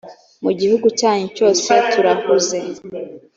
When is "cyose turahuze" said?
1.37-2.57